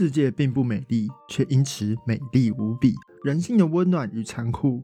[0.00, 2.94] 世界并不美丽，却因此美丽无比。
[3.22, 4.82] 人性的温暖与残酷，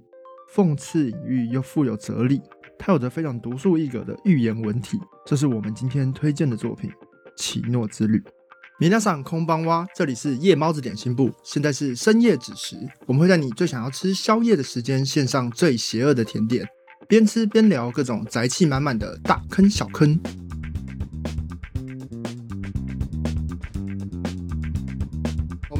[0.54, 2.38] 讽刺隐喻又富有哲理，
[2.78, 5.00] 它有着非常独树一格的寓言文体。
[5.24, 6.90] 这是我们今天推荐的作品
[7.34, 8.18] 《奇诺之旅》。
[8.78, 12.76] 米娜桑空邦蛙，这里是夜猫子点心部，现在是深夜子时，
[13.06, 16.68] 我们会在你最想要吃宵夜的时间，献上最邪恶的甜点，
[17.08, 20.20] 边吃边聊各种宅气满满的大坑小坑。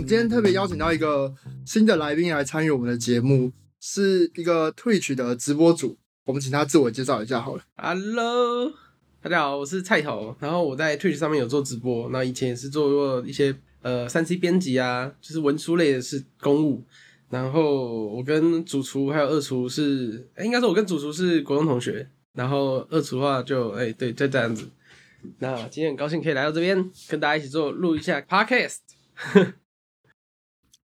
[0.06, 1.34] 今天特别邀请到一个
[1.64, 5.98] 新的来宾来参与我们的节目，是一个 Twitch 的直播主。
[6.24, 7.64] 我们请他自我介绍一下好了。
[7.74, 8.72] Hello，
[9.20, 10.36] 大家好，我是菜头。
[10.38, 13.52] 然后我在 Twitch 上面有做直播，那以前也是做过一些
[13.82, 16.84] 呃三 C 编辑啊，就是文书类的是公务。
[17.28, 24.68] 然后我跟主厨还有二厨是，哎，应该说我跟主厨是国中同学，然后二厨的话就哎对，就这样子。
[25.40, 28.76] 那今天很高兴可以来到这边，跟大家一起做录一下 Podcast。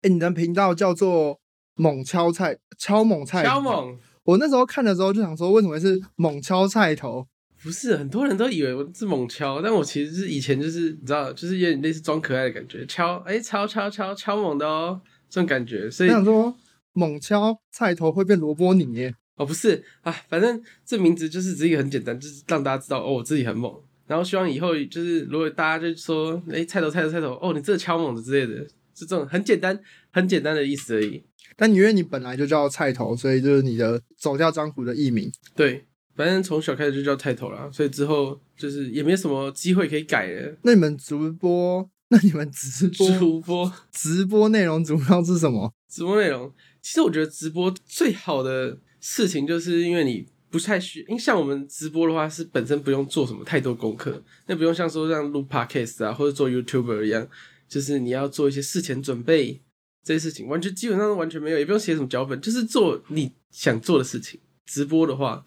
[0.02, 1.40] 哎，你的频道叫做
[1.74, 7.26] 猛敲菜敲猛菜敲猛我那时候看的时候就想说，为什么是猛敲菜头？
[7.62, 15.90] 不是很多人都以为我是猛敲，但我其实是以前就是你知道，就是有点类似装可爱的感觉，敲哎敲敲敲敲猛的哦，这种感觉。
[15.90, 16.54] 所以我想说，
[16.92, 19.14] 猛敲菜头会变萝卜泥耶。
[19.36, 23.72] 哦不是啊，反正这名字就是只是一个很简单，就是让大家知道哦我自己很猛。
[24.06, 28.66] 然后希望以后就是如果大家就说哎菜头菜头菜头哦你这敲猛的之类的，
[28.98, 29.78] 是这种很简单
[30.10, 31.22] 很简单的意思而已。
[31.56, 35.30] 但因为你本来就叫菜头，所以就是你的走掉江湖的艺名。
[35.54, 40.56] 对，反正从小开始就叫菜头啦，所以之后就是也没什么机会可以改了。
[40.62, 45.72] 那你们直播，那你们直播主播直播内容主要是什么？
[45.88, 57.28] 直播内容，其实我觉得直播最好的事情，就是因为你不太需，因为像我们直播的话，是本身不用做什么太多功课，那不用像说像录 podcast 啊，或者做 YouTuber 一样，
[57.68, 59.62] 就是你要做一些事前准备
[60.02, 64.40] 这些事情，完全基本上都完全没有，也不用写什么脚本，就是做你想做的事情。
[64.66, 65.44] 直播的话，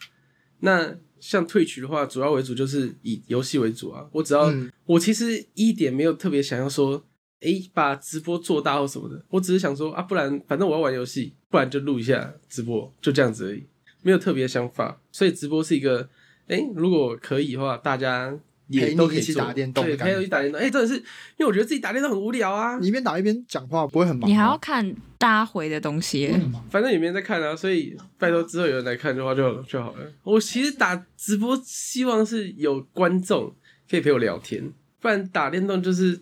[0.60, 4.08] 那像退曲的话，主要为主就是以游戏为主啊。
[4.12, 7.06] 我只要、嗯我其实一点没有特别想要说，
[7.42, 9.24] 诶，把直播做大或什么的。
[9.30, 13.64] 我只是想说啊，不然反正我要玩游戏，不然就录一下直播，就这样子而已，
[14.02, 15.02] 没有特别想法。
[15.12, 16.10] 所以直播是一个，
[16.48, 18.38] 诶，如果可以的话，大家
[18.72, 20.60] 也都可以去打电动对，感觉陪我一起打电动。
[20.60, 21.04] 诶，真的是，因
[21.40, 24.30] 为我觉得自己打电动很无聊啊你，一边打一边讲话，不会很忙？
[24.30, 30.12] 你还要看大家回的东西耶，反正也没人在看啊，所以拜托之后有人来看的话就就好了。
[30.24, 33.56] 我其实打直播希望是有观众
[33.90, 36.22] 可以陪我聊天，不然打电动就是，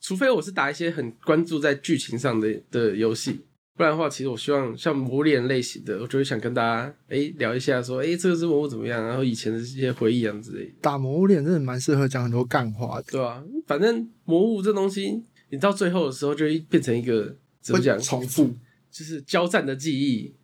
[0.00, 3.40] 除非我是打一些很关注在剧情上的的游戏，
[3.78, 10.72] 不然的话，其实我希望像魔猎人类型的，我就会想跟大家诶聊一下说，诶这个是魔物怎么样，然后以前的这些回忆啊之类的。
[10.82, 18.52] 打魔物猎人真的蛮适合讲很多干话的，对啊，反正魔物这东西，你到最后的时候就会变成一个怎么讲重复。
[18.90, 20.34] 就是交战的记忆，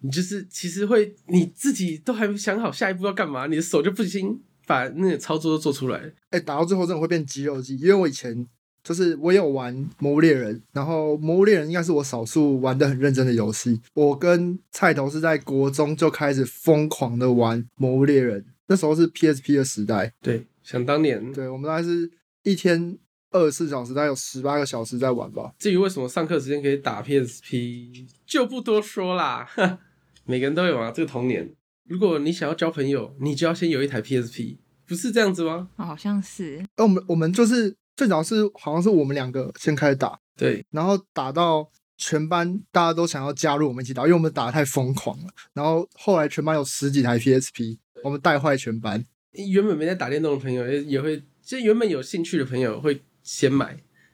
[0.00, 6.12] 你就是其实会你自己都还没想好下一步要干嘛，你的手就不行把那个操作都做出来。
[6.28, 8.46] 哎、打到最后真的会变肌肉记，因为我以前
[8.84, 13.80] 就是我有玩《魔物猎人》，然后《魔物猎人》应该是我少数玩的很认真的游戏。
[13.94, 22.10] 我跟菜头是在国中就开始疯狂的玩《魔物猎人》，那时候是 PSP 的时代，对，想当年，对我们大概是
[22.42, 22.98] 一天
[23.30, 25.54] 二十四小时，大概有十八个小时在玩吧。
[25.58, 29.48] 至于为什么上课时间可以打 PSP，就不多说啦。
[30.26, 31.50] 每个人都有啊，这个童年。
[31.86, 34.56] 如果你想要交朋友，你就要先有一台 PSP，
[34.86, 35.68] 不是这样子吗？
[35.76, 45.26] 哦好像是而我们我们就是最早是好像是我们两个先开始打，对，然后打到全班大家都想要加入我们一起打，因为我们打的太疯狂了。
[45.52, 49.04] 然后后来全班有十几台 PSP，我们带坏全班。
[49.32, 53.66] 原本没在打电动的朋友也也会，就原本有兴趣的朋友会先买，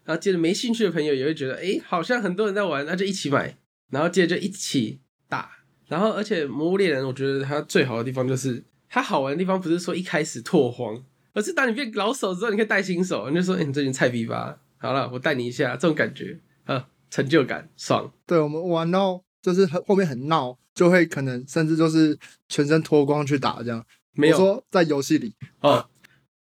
[0.05, 3.57] 然后接着没兴趣的朋友也会觉得，哎，好像很多人在玩，那就一起买，
[3.91, 5.51] 然后接着就一起打。
[5.89, 11.03] 然后而且《魔物猎人》，我觉得它最好的地方就是它好玩的地方不是说一开始拓荒，
[11.33, 18.13] 而是当你变老手之后，你可以带新手，你就说，诶，你最近菜逼吧，好了，我带你一下，这种感觉啊，成就感爽。
[18.27, 22.19] 对我们玩到就是很后面很闹，就会可能甚至就是
[22.49, 23.85] 全身脱光去打这样。
[24.13, 25.89] 没有说在游戏里，哦，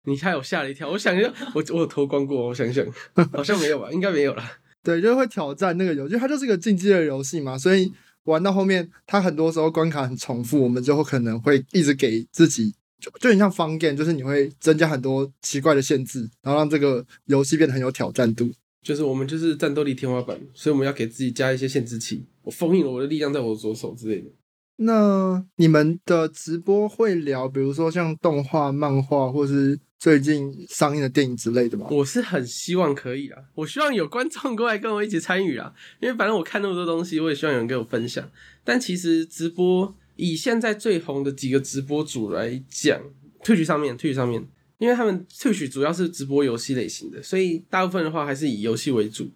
[0.06, 2.86] 你害我吓了一跳，我想一下，我我有脱光过，我想想，
[3.34, 4.44] 好像没有吧，应该没有了。
[4.82, 7.92] 对，就会挑战那个游戏，它就是个竞技的游戏嘛，所以
[8.24, 12.74] 玩到后面，它很多时候关卡很重复，我们就会可能会一直给自己。
[13.02, 18.50] 就就很像方 game，就是你会增加很多奇怪的限制，然后让这个游戏变得很有挑战度。
[18.82, 22.26] 就是我们就是战斗力天花板，所以我们要给自己加一些限制器。
[22.44, 24.30] 我封印了我的力量在我的左手之类的。
[24.78, 31.86] 那你们的直播会聊，比如说像动画、漫画，或是最近上映的电影之类的吗？
[31.92, 38.28] 我是很希望可以啊，我希望有观众过来跟我一起参与啊，因为反正我看那么多东西，我也希望有人跟我分享。
[38.64, 43.02] 但其实直播以现在最红的几个直播主来讲
[43.44, 44.48] ，Twitch 上面，Twitch 上面，
[44.78, 49.32] 因为他们 Twitch 主要是直播游戏类型的，所以大部分的话还是以游戏为主。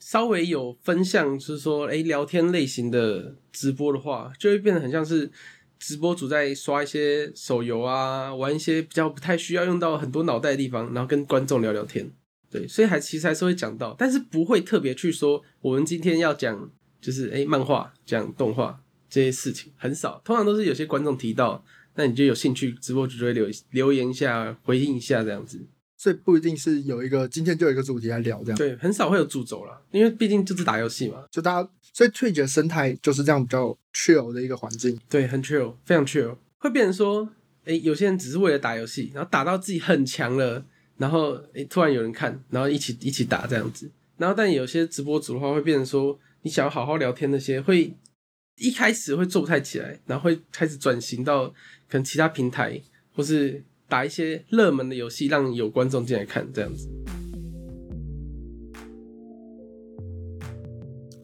[0.00, 5.30] 稍微有分项，就是说，哎，聊天类型的直播的话，就会变得很像是
[5.78, 12.12] 直播主在刷一些手游啊，玩一些比较不太需要用到很多脑袋的地方，然后跟观众聊聊天。
[12.50, 18.78] 对，所以还其实还是会讲到，但是不会特别去说我们今天要讲就是哎漫画、讲动画
[19.14, 21.64] 这些事情很少，通常都是有些观众提到，
[21.94, 25.60] 那你就有兴趣，直播主就会留留言一下，回应一下这样子。
[25.96, 37.28] 所以不一定是有一个今天就有一个主题来聊这样，对，很少会有主轴了，因为毕竟就是打游戏嘛，就大家所以 Twitch 的生态就是这样比较 chill 的一个环境，对，很 chill，非常 chill，会变成说，
[37.64, 40.66] 哎，有些人只是为了打游戏，然后打到自己很强了，
[40.96, 43.88] 然后哎突然有人看，然后一起一起打这样子，
[44.18, 47.94] 然后但有些直播主的话会变成说，你想要好好聊天那些，会
[48.56, 51.48] 一开始会做不太起来，然后会开始转型到
[51.88, 52.80] 可能其他平台
[53.12, 53.64] 或是。
[53.86, 56.88] 打一些热门的游戏，让有观众进来看，这样子。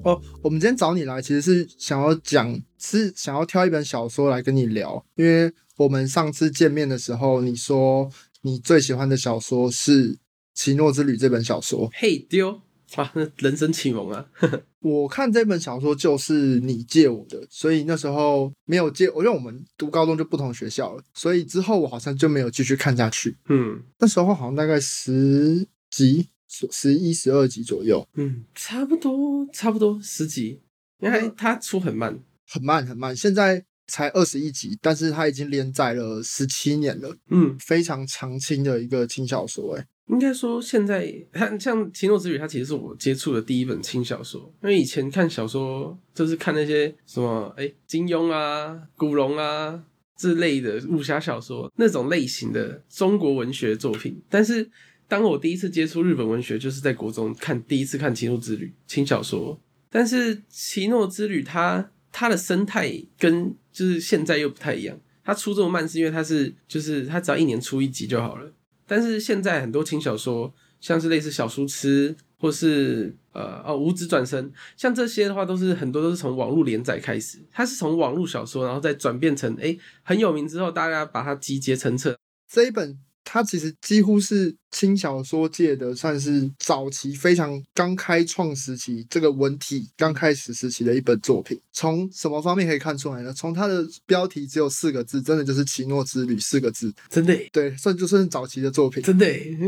[0.04, 8.08] 哦，我们今天找你来，其实是想要讲，是想要挑一本小说来跟你聊，因为我们上次见面的时候，你说
[8.42, 10.14] 你最喜欢的小说是
[10.54, 11.90] 《奇诺之旅》这本小说。
[11.94, 12.60] 嘿丢。
[12.96, 14.26] 哇，那人生启蒙啊！
[14.81, 23.37] 我看这本小说就是你借我的，所以那时候没有借，因为我们读高中就不同学校了，所以之后我好像就没有继续看下去。
[23.48, 28.06] 嗯，那时候好像大概十集、十一、十二集左右。
[28.14, 30.60] 嗯，差不多，差不多十集，
[31.00, 33.14] 因为它出很慢，很慢，很慢。
[33.14, 37.14] 现在才二十一集，但是它已经连载了十七年了。
[37.31, 39.87] 嗯，非常长青的一个轻小说，哎。
[40.10, 44.52] 应该说，现在它像《奇诺之旅》，它其实是我接触的第一本轻小说。
[44.62, 49.82] 因为以前看小说，就是看那些什么哎金庸啊、古龙啊
[50.16, 54.20] 这类的武侠小说那种类型的中国文学作品。
[54.28, 54.68] 但是，
[55.06, 59.58] 当我第一次接触日本文学，就是在国中看第一次看《奇诺之旅》轻小说。
[59.88, 64.98] 但是，《奇诺之旅》它它的生态跟就是现在又不太一样。
[65.22, 68.52] 它出这么慢，是因为它是就是它只要一年出一集就好了。
[68.90, 82.98] 但是现在很多轻小说，像是类似小书痴，或是呃哦五指转生，像这些的话，都是很多都是从网络连载开始，它是从网络小说，然后再转变成哎很有名之后，大家把它集结成册这一本。
[83.32, 91.56] 它其实几乎是轻小说界的，算是早期非常刚开创时期这个文体刚开始时期的一本作品。
[91.72, 93.32] 从什么方面可以看出来呢？
[93.32, 97.38] 从它的标题只有四个字，真的就是《奇诺之旅》四个字，真的。
[97.52, 99.24] 对，算就算是早期的作品，真的。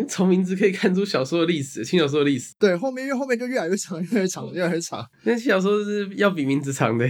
[0.08, 2.52] 从名字可以看出小说的历史，轻小说的历史。
[2.58, 5.08] 对，后面因为后面就越来越长，越来越长，越来越长。
[5.22, 7.08] 那轻小说是要比名字长的。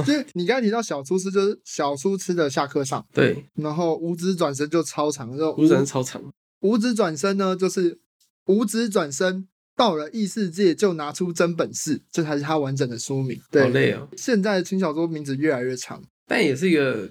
[0.00, 3.44] 就你刚才提到小初吃，就是小初吃的下课上，对。
[3.56, 6.22] 然后五指转身就超长，就五指超长。
[6.60, 7.98] 五指转身呢，就是
[8.46, 13.38] 五指转身到了异世界就拿出真本事，这才是他完整的书名。
[13.52, 14.08] 好累哦。
[14.16, 17.08] 现在的轻小说名字越来越长，但也是一个，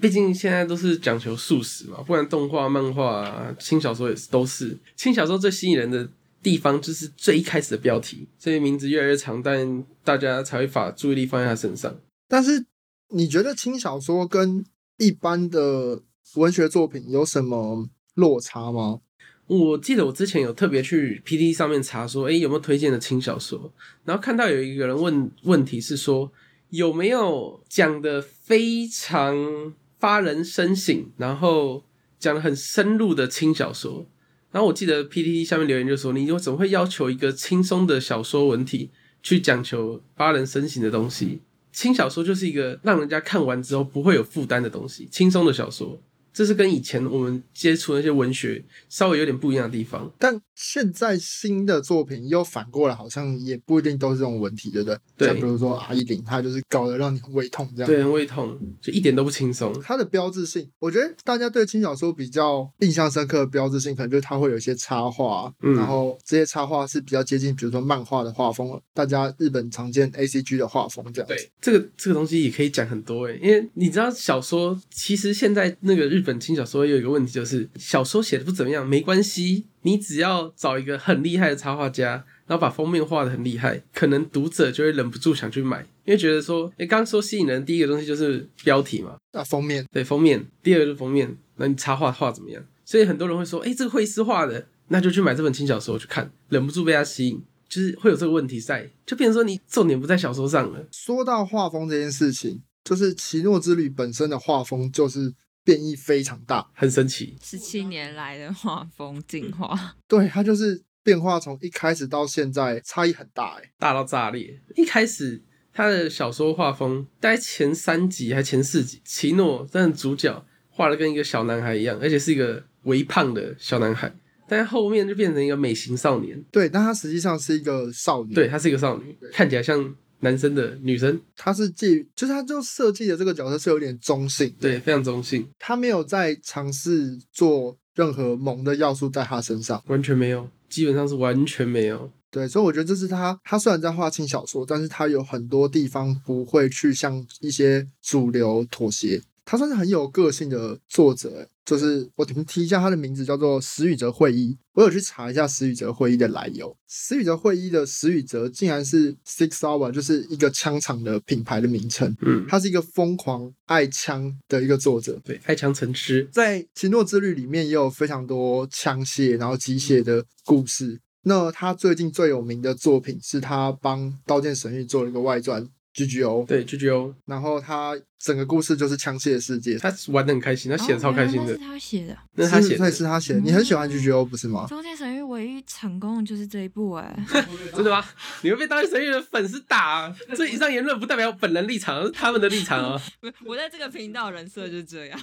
[0.00, 4.76] 毕竟现在都是讲求速食嘛，不然动画、漫画、轻小说也是都是。
[4.96, 6.08] 轻小说最吸引人的
[6.42, 11.96] 地方就是最一开始的标题，所以名字越来越长，但大家才会把注意力放在他身上。
[12.28, 12.66] 但是
[13.10, 14.64] 你觉得轻小说跟
[14.98, 16.02] 一般的
[16.36, 19.00] 文学作品有什么落差吗？
[19.46, 23.70] 我记得我之前有特别去 P D 上面查说，哎，有没有推荐的轻小说？
[24.04, 26.32] 然后看到有一个人问问题是说，
[26.70, 31.84] 有没有讲的非常发人深省，然后
[32.18, 34.06] 讲的很深入的轻小说？
[34.50, 38.90] 然后我记得 P T 下面留言就说，你又怎么会要求一个轻松的小说文体
[39.22, 41.42] 去讲求发人深省的东西？
[41.74, 46.00] 轻小说就是一个让人家看完之后不会有负担的东西，轻松的小说。
[46.34, 54.98] 这是跟以前我们接触那些文学稍微有点不一样的地方，但现在新的作品又反过来，好像也不一定都是这种文体，对不对？
[55.16, 55.28] 对。
[55.28, 57.86] 像比如说阿依林，他就是搞得让你很胃痛这样。
[57.86, 59.72] 对，很胃痛，就一点都不轻松。
[59.80, 71.28] 它的标志性，我觉得大家对轻小说比较印象深刻的标志性，可能就是它会有一些插画，然后这些插画是比较接近，比如说漫画的画风，大家日本常见 A C G 的画风这样。
[71.28, 92.64] 对，这个这个东西也可以讲很多诶，因为你知道小说其实现在那个日本轻小说有一个问题，就是小说写的不怎么样没关系，你只要找一个很厉害的插画家，然后把封面画的很厉害，可能读者就会忍不住想去买，因为觉得说，哎，刚刚说吸引人第一个东西就是标题嘛，啊，封面对，封面，第二个就是封面，那你插画画怎么样？
[92.84, 100.86] 所以很多人会说，哎，这个绘师画的，那就去买这本轻小说去看，忍不住被他吸引，就是会有这个问题在，就变成说你重点不在小说上了。
[100.90, 105.32] 说到画风这件事情，就是《奇诺之旅》本身的画风就是
[105.64, 107.36] 变异非常大，很神奇。
[107.42, 114.60] 十七年来的画风进化， 对，它就是变化从一开始到现在差异很大，哎，大到炸裂。
[114.76, 115.42] 一开始
[115.72, 124.14] 他的小说画风，大概前三集还前四集，奇诺但主角画的跟一个小男孩一样，而且是一个微胖的小男孩，
[124.46, 126.42] 但是后面就变成一个美型少年。
[126.52, 142.10] 对，但他实际上是一个少女，对，她是一个少女，看起来像男生的女生，他是介于，就是他就设计的这个角色是有点中性，对，非常中性，他没有在尝试做任何萌的要素在他身上，完全没有，基本上是完全没有。
[142.30, 151.30] 对，所以我觉得这是他，他虽然在画轻小说，但是他有很多地方不会去向一些主流妥协，他算是很有个性的作者。
[151.30, 156.76] 欸就是我提提一下他的名字叫做石宇哲会议，我有去查一下石宇哲会议的来由。
[156.86, 162.14] 石宇哲会议的石宇哲竟然是 Six Hour，就是一个枪厂的品牌的名称。
[162.20, 171.00] 嗯，他是一个疯狂爱枪的一个作者，对，爱枪成痴，在《奇诺之旅》里面也有非常多枪械然后机械的故事。
[171.22, 182.16] 那他最近最有名的作品是他帮《刀剑神域》做了一个外传 GGO，对，GGO，然后他整个故事就是枪械世界，他玩的很开心，他写的超开心的是，他写的。
[182.34, 183.40] 那是他写对，的，是他写的。
[183.40, 184.64] 你很喜欢 GGO 不是吗？
[184.68, 187.16] 《中间神域》唯一成功的就是这一部哎、
[187.74, 188.04] 真的吗？
[188.42, 193.00] 你会被刀剑神域的粉丝打、啊， 这以上言论不代表本人立场，是他们的立场啊。
[193.46, 195.20] 我在这个频道人设就是这样。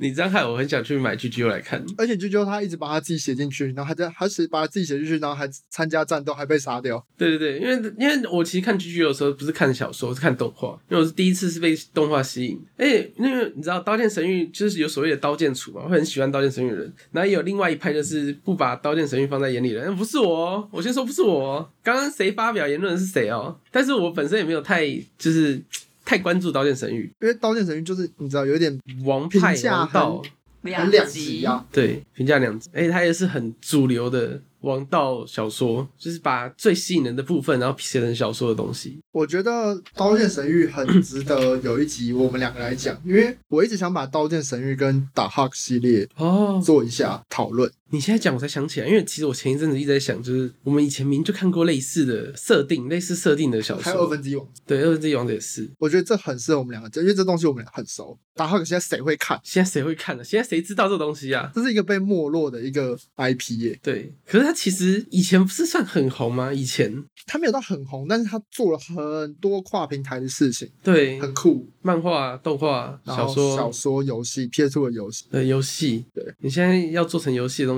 [0.00, 1.84] 你这样看，我很想去买 GGO 来看。
[1.96, 7.04] 而且 GGO 他一直把他自己写进去，然后还在，他是把他自己写进去，然后还参加战斗，还被杀掉。
[7.16, 12.60] 对对对，因为因为我其实看 GGO 的时候不是看小说，是看动画，因为我是第一次是被动画吸引。
[12.76, 23.58] 而且因为你知道《刀剑神域》就是有所谓的刀剑厨嘛，会很喜欢《刀剑神域》的人，然后也有另外一派就是不把《刀剑神域》放在眼里的人，不是我哦，我先说不是我哦，刚刚谁发表言论是谁哦？
[23.70, 24.86] 但是我本身也没有太
[25.18, 25.60] 就是
[26.08, 28.72] 太关注《刀剑神域因为《刀剑神域》就是你知道有点》
[29.04, 30.22] 王派王道
[30.62, 31.62] 很，很两极啊。
[31.70, 38.98] 对，评价两极，而且它也是很主流的王道小说，就是把最吸引人的部分，然后写成小说的东西。
[39.12, 47.70] 我觉得《刀剑神域》很值得有一集我们两个来讲，因为我一直想把《刀剑神域》跟《打 Hawk》系列哦，做一下讨论。
[47.90, 55.70] 你现在讲我才想起来，因为其实我前一阵子一直在想，就是我们以前明明就看过类似的设定，类似设定的小说还有二，分之一王子，对，二分之一王子也是。
[55.78, 58.18] 我觉得这很适合我们两个讲，因为这东西我们俩很熟。
[58.34, 59.40] 打 Hawk 现在谁会看？
[59.42, 60.22] 现在谁会看呢？
[60.22, 61.50] 现在谁知道这东西啊？
[61.54, 66.52] 这是一个被没落的一个 IP 耶，对，可是他其实以前不是算很红吗？
[66.52, 66.92] 以前
[67.26, 71.66] 他没有到很红，但是他做了很多跨平台的事情，对，很酷。
[71.82, 77.77] 漫画、动画、小说、小说、游戏、PS 的游戏，的游戏，对你现在要做成游戏的东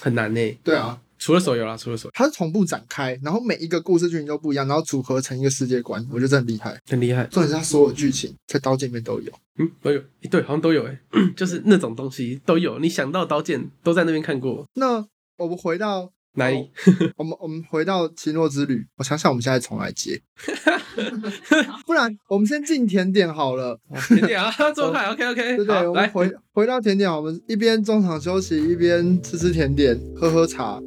[0.00, 0.58] 很难呢。
[0.62, 6.80] 对啊，除了手游啦，除了手游，它是同步展开，然后每一个故事剧情都不一样，然后组合成一个世界观，我觉得这很厉害。
[6.88, 7.24] 很厉害。
[7.24, 9.32] 重点是它所有剧情在刀剑里面都有。
[9.58, 10.98] 嗯，都有，欸对，好像都有哎，
[11.36, 12.78] 就是那种东西都有。
[12.78, 15.04] 你想到刀剑都在那边看过，那
[15.36, 16.70] 我们回到哪里？
[17.16, 20.20] 我们我们回到奇诺之旅，我想想我们现在重来接，
[21.86, 23.78] 不然我们先进甜点好了，
[24.08, 25.86] 甜点啊，这么快，OK OK，对不对？
[25.86, 30.80] 我们来，回回到甜点，我们一边中场休息，一边吃吃甜点，喝喝茶。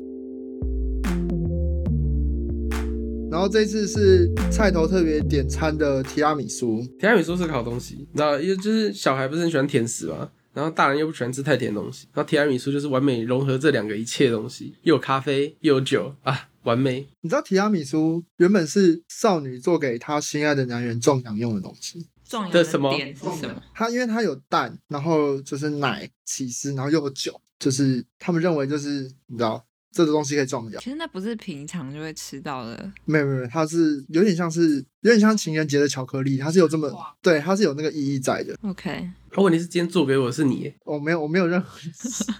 [3.32, 17.08] 然后这次是菜头特别点餐的提拉米苏，提拉米苏是个好东西，你知道，因为就是小孩不是很喜欢甜食嘛，然后大人又不喜欢吃太甜的东西，然后提拉米苏就是完美融合这两个一切的东西，又有咖啡又有酒啊，完美。
[17.22, 22.08] 你知道提拉米苏原本是少女做给她心爱的男人壮阳用的东西。
[22.24, 23.62] 重要的什么点是什么？
[23.74, 30.82] 它因为它有蛋，然后就是奶、起司，然后又有酒，就是他们认为就是你知道这个东西可以壮阳。
[30.82, 36.90] 其实那不是平常就会吃到的，没有没有没有，它是有点像是有点像情人节的巧克力，它是有这么
[37.22, 38.56] 对，它是有那个意义在的。
[38.62, 41.80] OK，他问题是今天做给我的是你，我没有我没有任何，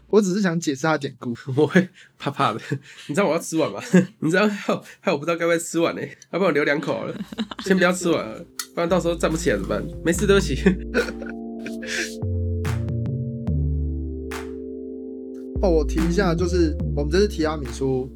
[0.08, 1.34] 我只是想解释它的典故。
[1.56, 2.60] 我会怕怕的。
[3.08, 3.82] 你知道我要吃完吗？
[4.20, 6.02] 你知道害我害我不知道该不该吃完呢？
[6.32, 7.18] 要不然我留两口好了，
[7.64, 8.46] 先不要吃完了，
[8.76, 9.82] 不然到时候站不起来怎么办？
[10.04, 10.62] 没事，对不起。
[15.62, 18.12] 哦，我提一下，就是我们这次提拉米苏，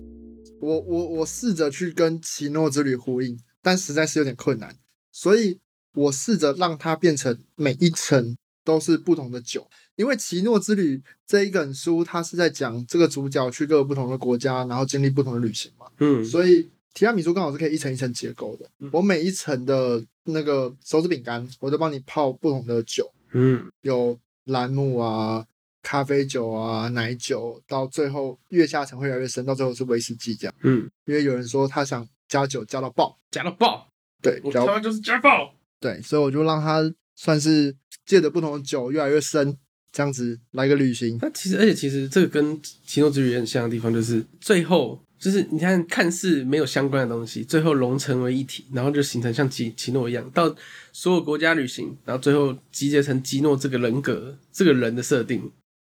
[0.60, 4.76] 我我我试着去跟奇诺之旅呼应，但实在是有点困难，
[5.14, 5.62] 所以
[5.94, 9.66] 我试着让它变成每一层都是不同的酒。
[9.96, 18.90] 因为《奇诺之旅》这一本书，它是在讲这个主角去各个不同的国家，然后经历不同的旅行嘛，嗯，所以提拉米苏刚好是可以一层一层结构的嗯。
[18.92, 25.46] 我每一层的那个手指饼干，我都帮你泡不同的酒，嗯，有兰姆啊、
[25.82, 30.54] 咖啡酒啊、奶酒，到最后越下层会越来越深，到最后是威士忌这样。
[30.64, 33.88] 嗯，因为有人说他想加酒加到爆，加到爆，
[34.22, 35.54] 对，我加他妈就是加爆。
[35.80, 36.82] 对，所以我就让他
[37.16, 39.58] 算是借着不同的酒越来越深，
[39.92, 41.18] 这样子来个旅行。
[41.22, 50.54] 那其实，而且其实这个跟奇诺之旅很像的地方，就是最后就是你看看似没有相关的东西，最后融成为一体，然后就形成像奇奇诺一样，到
[50.92, 55.52] 所有国家旅行，然后最后集结成基诺这个人格这个人的设定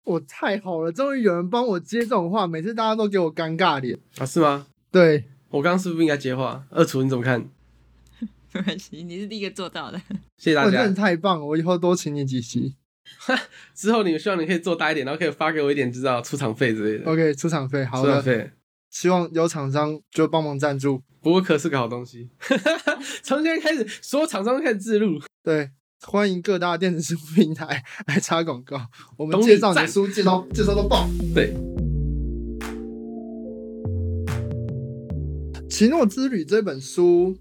[0.05, 3.99] 我太好了，终于有人帮我接这种话，每次大家都给我尴尬脸。
[4.19, 4.67] 啊，是吗？
[4.93, 6.65] 对，我刚刚是不是不应该接话？
[6.71, 7.49] 二厨你怎么看？
[8.53, 10.01] 没关系，你是第一个做到的。
[10.39, 10.95] 谢谢大家真的。
[10.95, 12.75] 太棒了，我以后多请你几期。
[13.75, 17.11] 之后你们希望你可以做大一点，然后可以发给我一点，知道出场费之类的。
[17.11, 18.51] OK，出场费好的，出场费，
[18.91, 21.03] 希望有厂商就帮忙赞助。
[21.21, 22.31] 不过可是个好东西。
[23.23, 25.21] 从现在开始，所有厂商都开始自录。
[25.43, 25.71] 对，
[26.03, 28.81] 欢迎各大电子书平台来插广告，
[29.17, 31.09] 我们介绍你的书，介绍介绍到爆。
[31.35, 31.55] 对，
[35.69, 37.37] 《奇诺之旅》这本书，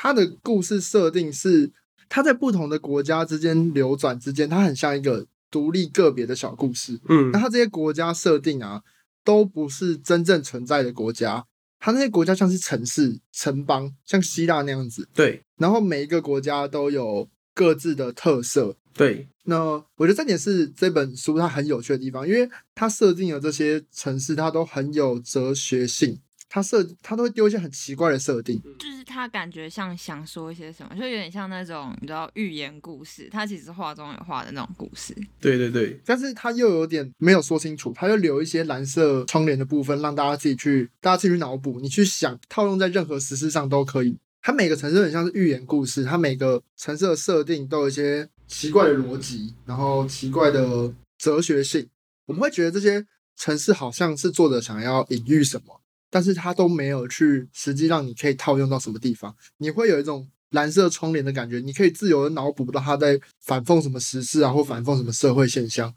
[0.00, 1.72] 它的故事设定是，
[2.08, 7.00] 它在不同的国家之间流转之间，它很像一个独立个别的小故事。
[7.08, 8.80] 嗯那它这些国家设定啊，
[9.24, 11.44] 都不是真正存在的国家，
[11.80, 15.08] 它那些国家像是城市、城邦，像希腊那样子。
[15.12, 18.76] 对然后每一个国家都有各自的特色。
[18.94, 26.20] 对，那我觉得这点是这本书它很有趣的地方，因为它设定的这些城市，它都很有哲学性。
[26.48, 35.14] 它设他都会丢一些很奇怪的设定，就是他感觉像想说一些什么，就有点像那种你知道寓言故事，他其实画中有画的那种故事。
[35.40, 44.16] 对对对，但是他又有点没有说清楚，他又留一些蓝色窗帘的部分，让大家自己去，大家自己去脑补，你去想套用在任何实事上都可以。
[44.40, 51.86] 它每个城市很像是寓言故事，它每个城市的设定都有一些奇怪的逻辑，然后奇怪的哲学性。
[52.24, 53.04] 我们会觉得这些
[53.36, 59.34] 城市好像是作者想要隐喻什么，但是他都没有去实际让你可以套用到什么地方。
[59.58, 65.94] 你会有一种蓝色窗帘的感觉，你可以自由的脑补到他在反讽什么时事啊，或反讽什么社会现象。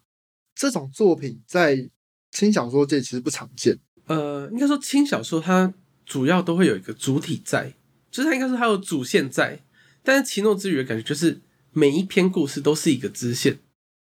[0.54, 1.90] 这种作品在
[2.32, 3.80] 轻小说界其实不常见。
[4.08, 5.74] 呃，应该说轻小说它
[6.06, 7.74] 主要都会有一个主体在，
[8.12, 9.64] 就是它应该说它有主线在，
[10.04, 11.40] 但是奇诺之语的感觉就是
[11.72, 13.60] 每一篇故事都是一个支线，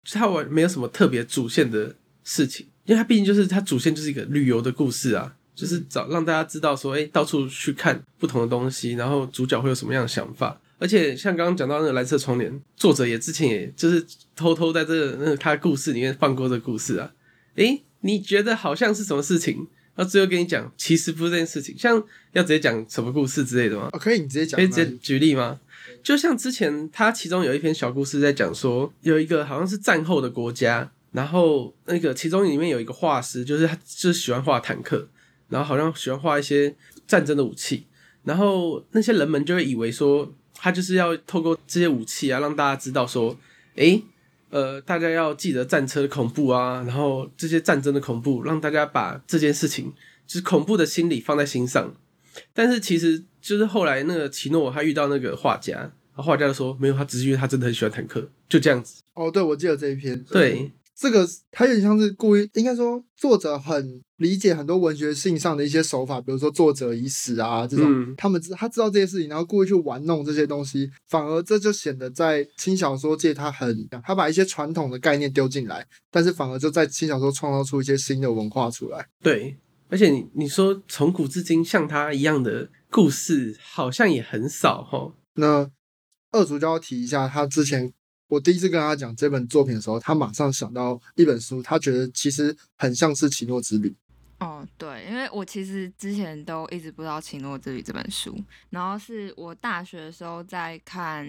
[0.03, 10.59] 就它完没有什么特别主线的事情，因为它毕竟就是它主线就是一个旅游的故事啊，就是找让大家知道说，哎、到处去看不同的东西，然后主角会有什么样的想法。
[10.79, 14.03] 而且像刚刚讲到那个蓝色窗帘，作者也之前也就是
[14.35, 17.11] 偷偷在这个那个他的故事里面放过这个故事啊。
[17.55, 19.67] 诶，你觉得好像是什么事情？
[19.93, 21.77] 然后最后跟你讲，其实不是这件事情。
[21.77, 23.89] 像要直接讲什么故事之类的吗？
[23.91, 24.97] 哦，可以，你直接讲可以直接。
[25.01, 25.59] 举例吗？
[26.01, 35.07] 就像之前他其中有一篇小故事在讲说，有一个好像是战后的国家，然后那个其中里面有一个画师，就是他就是喜欢画坦克，
[35.51, 36.73] 然后好像喜欢画一些
[37.05, 37.85] 战争的武器，
[38.23, 43.37] 然后那些人们就会以为说，他就是要透过这些武器啊，让大家知道说，
[43.75, 44.01] 诶，
[44.49, 49.93] 呃，大家要记得战车的恐怖啊，然后这些战争的恐怖，让大家把这件事情
[50.25, 51.93] 就是恐怖的心理放在心上。
[52.53, 59.01] 但是其实就是后来那个奇诺他遇到那个画家，然后画家就说没有，他只是因为他真的很喜欢坦克，就这样子。
[59.13, 60.17] 哦，对，我记得这一篇。
[60.31, 79.03] 对，这个他有点像是故意，应该说作者很理解很多文学性上的一些手法，比如说作者已死啊这种，嗯他们知他知道这些事情，然后故意去玩弄这些东西，反而这就显得在轻小说界他很他把一些传统的概念丢进来，但是反而就在轻小说创造出一些新的文化出来。
[79.23, 79.57] 对，
[79.89, 85.11] 而且你你说从古至今像他一样的故事，好像也很少哈。
[85.33, 85.67] 那
[86.31, 87.91] 二主就要提一下，他之前
[88.31, 93.89] 我第一次跟他讲这本作品的时候，他马上想到一本书，他觉得其实很像是《奇诺之旅》。
[94.39, 98.33] 哦，对，因为我其实之前都一直不知道《奇诺之旅》这本书，
[98.69, 101.27] 然后是我大学的时候在看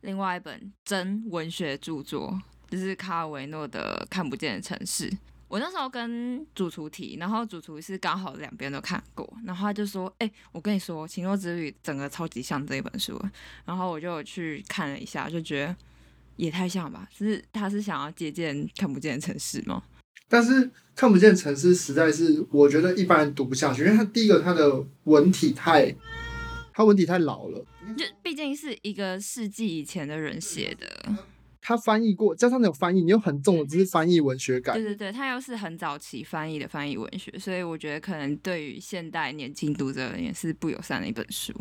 [0.00, 2.36] 另外一本真文学著作，
[2.68, 5.08] 就是卡尔维诺的《看不见的城市》。
[5.46, 13.20] 我那时候跟主厨提，然后主厨是刚好两边都看过，然后他就说：“哎、我跟你说，《奇诺之旅》整个超级像这一本书。”
[13.64, 15.76] 然后我就去看了一下，就觉得
[16.40, 19.82] 也太像吧，是他是想要借鉴《看不见的城市》吗？
[20.26, 25.94] 但是看不见城市实在是，我觉得一般人读不下去，因为它第一个它的文体太，
[26.72, 27.62] 它文体太老了。
[27.94, 30.86] 就毕竟是一个世纪以前的人写的，
[31.60, 34.84] 他翻译过，加上那种翻译，你有很重的就是翻译文学感对。
[34.84, 41.52] 对对，他又是很早期翻译的翻译文学，所以我觉得可能对于现代年轻读者而言是不友善的一本书。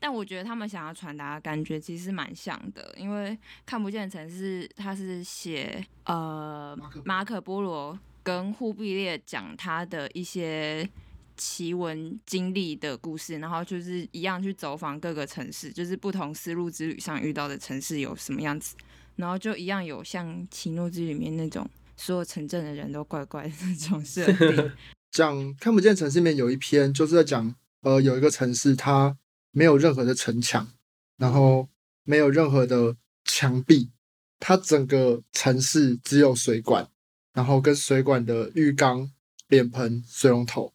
[0.00, 3.30] 但我觉得他们想要传达的感觉其实蛮像的，因为
[3.66, 10.88] 《看不见的城市》它是写呃马可马可波罗跟忽必烈讲他的一些
[11.36, 18.76] 奇闻经历的故事，然后就是一样去走访各个城市，就是不同丝路之旅上遇到的城市有什么样子，
[19.16, 24.72] 然后就一样有像《奇诺之旅》里面那种所有城镇的人都怪怪的那种设定。
[25.10, 29.16] 讲看不见城市里面有一篇，就是在讲呃有一个城市它
[29.50, 30.72] 没有任何的城墙，
[31.16, 31.68] 然后
[32.04, 33.90] 没有任何的墙壁，
[34.38, 36.88] 它整个城市只有水管，
[37.32, 39.10] 然后跟水管的浴缸、
[39.48, 40.72] 脸盆、水龙头，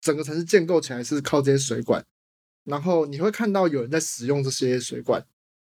[0.00, 2.04] 整个城市建构起来是靠这些水管，
[2.64, 5.26] 然后你会看到有人在使用这些水管，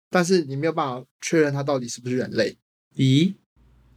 [0.09, 2.57] 但是你没有办法确认它到底是不是人类。
[2.95, 3.35] 咦，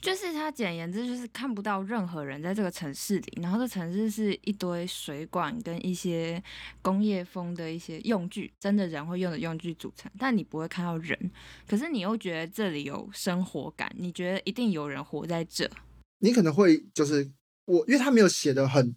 [0.05, 6.43] 就是它简言之就是看不到任何人在这个城市里，然后这城市是一堆水管跟一些
[6.83, 11.19] 工业风的一些用具，真的人会用的用具组成，但你不会看到人，
[11.67, 15.71] 可是你又觉得这里有生活感，你觉得一定有人活在这。
[16.19, 17.33] 你可能会就是
[17.65, 18.95] 我，因为他没有写的很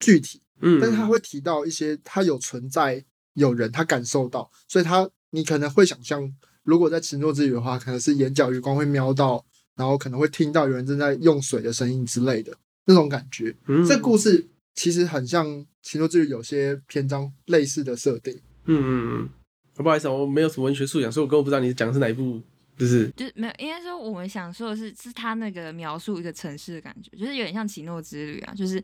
[0.00, 6.34] 具体，嗯，但是他会提到一些他有存在有人，他感受到，所以他你可能会想象，
[6.64, 9.46] 如果在奇诺之旅的话，可能是眼角余光会瞄到，
[9.80, 13.56] 然后可能会听到有人正在用水的声音之类的那种感觉。
[13.66, 18.38] 嗯这故事其实很像奇诺之旅有些篇章类似的设定。
[18.66, 18.90] 嗯嗯
[19.22, 22.40] 嗯，不好意思啊，我没有什么文学素养，所以我根本不知道你讲的是哪一部，
[22.76, 28.82] 就是就是没有，应该说我们想说的是，是他那个描述一个城市的感觉，就是有点像奇诺之旅啊，就是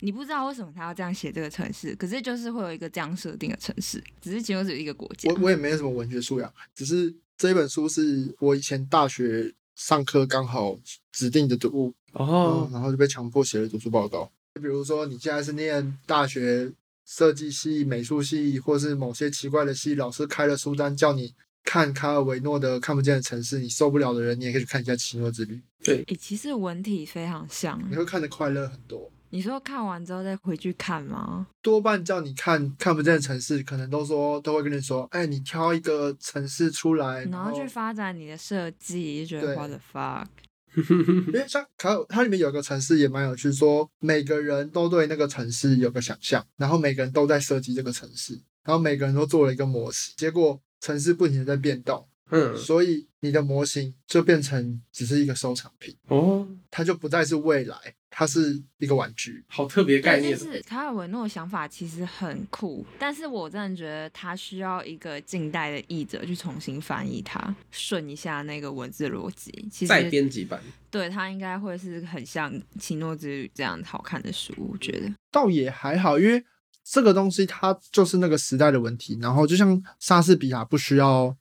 [0.00, 5.38] 你不知道为什么他要这样写这个城市，可是就是会有一个这样设定的城市，只是奇诺只有一个国家我。
[5.42, 10.76] 我也没有什么文学素养，只是这一本书是我以前大学上课刚好
[11.12, 14.28] 指定的读物，哦嗯，然后就被强迫写了读书报告。
[14.54, 16.72] 比如说你现在是念大学
[17.06, 27.80] 设计系、美术系，或是某些奇怪的系，老师开了书单叫你看卡尔维诺的《看不见的城市》，你受不了的人，你也可以去看一下《奇诺之旅》，对，诶、其实文体非常像。
[27.88, 29.08] 你会看得快乐很多。
[29.30, 31.46] 你说看完之后再回去看吗？
[31.62, 40.26] 多半叫你看看不见的城市，可能都说都会跟你说，哎，你挑一个城市出来，然后去发展你的设计，就觉得对 what the fuck。
[41.28, 57.76] 因为像卡尔，它里面有个城市也蛮有趣，说每个人都对那个城市有个想象，然后每个人都在设计这个城市，然后每个人都做了一个模型，结果城市不停的在变动，嗯，所以你的模型就变成只是一个收藏品，哦，它就不再是未来，
[58.10, 59.44] 它是一个玩具。
[59.48, 69.52] 好特别概，念就，是卡尔维诺的想法其实很酷，但是我真的觉得他需要一个近代的译者去重新翻译它，顺一下那个文字逻辑。
[69.70, 75.12] 其实再编辑版，对它应该会是很像《奇诺之旅》这样好看的书，我觉得。
[75.30, 76.42] 倒也还好，因为
[76.82, 79.18] 这个东西它就是那个时代的问题。
[79.20, 81.36] 然后就像莎士比亚不需要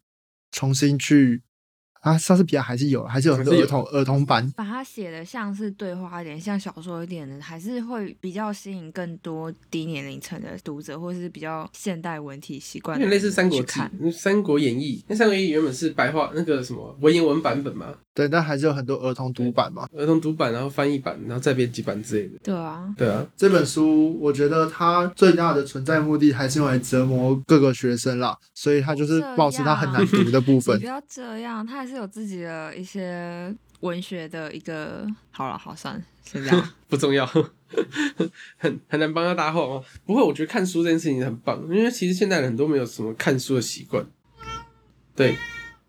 [0.52, 1.42] 重新去
[2.02, 4.50] 啊，莎士比亚还是有，还是有很多儿童儿童版。
[4.56, 19.88] 把它写的像是对话一点，像小说一点的，还是会比较吸引更多低年龄层的读者，或是比较现代文体习惯类似《三国志三国演义》，那《三国演义》原本是白话那个什么文言文版本嘛，对，但还是有很多儿童读版嘛。
[19.96, 22.38] 儿童读版，然后翻译版，然后再编辑版之类的。
[22.44, 30.86] 对啊，对啊，这本书，我觉得它最大的存在目的还是用来折磨各个学生啦，所以它就是保持它很难读的部分不。
[30.86, 35.08] 要这样，他还是有自己的一些文学的一个。
[35.32, 36.70] 好了，好算了，先这样。
[36.90, 37.26] 不重要，
[38.58, 39.84] 很很难帮他搭话哦。
[40.06, 44.06] 不过我觉得看书这件事情很棒，因为其实现代人很多没有什么看书的习惯。
[45.16, 45.36] 对，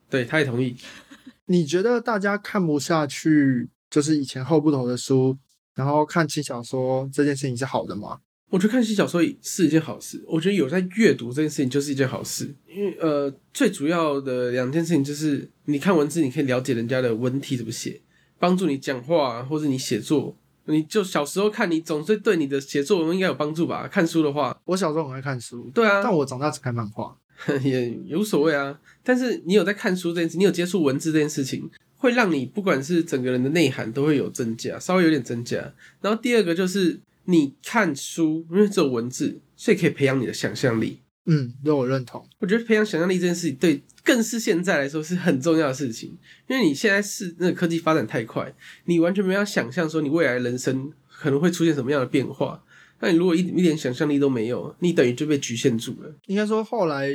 [0.08, 0.76] 对，他也同意。
[1.46, 5.38] 你觉得大家看不下去，就是以前厚不头的书，
[5.74, 8.20] 然后看轻小说这件事情是好的吗？
[8.50, 18.00] 我觉得看新小说是一件好事，我觉得有在阅读这件事情就是一件好事，因为呃，最主要的两件事情就是你看文字，你可以了解人家的文体怎么写，
[18.38, 20.36] 帮助你讲话或者你写作。
[20.70, 23.88] 你就小时候看，你总是对你的写作文应该有帮助吧？
[23.88, 27.16] 看书的话，我小时候很爱看书，对啊，但我长大只看漫画。
[27.62, 28.78] 也也无所谓啊。
[29.02, 35.56] 但是你有在看书这件事，你有接触文字这件事情，会让你不管是整个人的内涵都会有增加，稍微有点增加。
[36.02, 41.02] 然后第二个就是你看书，因为只有文字，所以可以培养你的想象力。
[41.26, 42.26] 嗯，这我认同。
[42.38, 46.16] 我觉得培养想象力这件事情，对更是现在来说是很重要的事情，
[46.48, 48.50] 因为你现在是那个科技发展太快，
[48.86, 52.64] 你完全没有想象说你未来人生可能会出现什么样的变化。
[53.00, 56.10] 那你如果一一点想象力都没有，你等于就被局限住了。
[56.28, 57.10] 应该说后来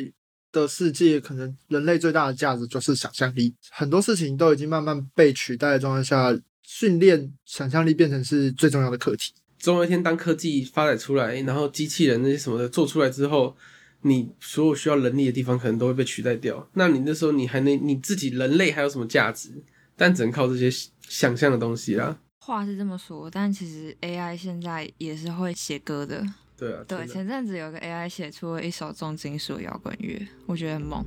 [0.51, 9.33] 的世界，可能人类最大的价值就是想象力，很多事情都已经慢慢被取代的状态下，训练想象力变成是最重要的课题。
[9.63, 13.55] 总有一天，当科技发展出来，然后机器人那些什么的做出来之后，
[14.01, 16.67] 你所有需要人力的地方可能都会被取代掉。
[16.73, 19.63] 那你那时候你还能你自己人类还有什么价值？
[19.95, 20.69] 但只能靠这些
[21.07, 22.19] 想象的东西啦。
[22.39, 26.21] 话是这么说，但其实 AI 现在也是会写歌的。
[26.57, 31.01] 对啊，对，前阵子有个 AI 写出了一首重金属摇滚乐，我觉得很猛。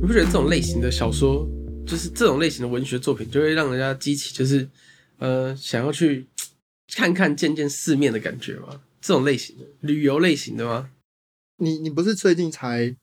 [0.00, 1.48] 你不觉得这种类型的小说，
[1.86, 4.68] 就是这种类型的文学作品，就会让人家激起就是
[5.18, 6.26] 呃想要去
[6.88, 8.82] 看看见见世面的感觉吗？
[9.00, 10.90] 这种类型的旅游类型的吗？
[11.58, 12.96] 你你不是最近才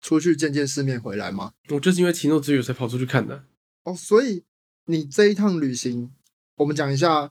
[0.00, 1.52] 出去见见世面回来吗？
[1.70, 3.44] 我就是因为奇诺之旅才跑出去看的。
[3.84, 4.44] 哦，所以
[4.86, 6.10] 你这一趟旅行，
[6.56, 7.30] 我们讲一下，